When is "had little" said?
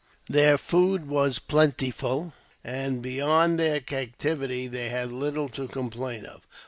4.89-5.47